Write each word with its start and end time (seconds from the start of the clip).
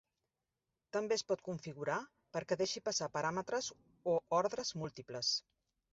També 0.95 1.17
es 1.17 1.23
pot 1.31 1.43
configurar 1.49 1.97
perquè 2.37 2.59
deixi 2.63 2.83
passar 2.89 3.11
paràmetres 3.19 3.69
o 4.15 4.19
ordres 4.43 4.73
múltiples. 4.83 5.35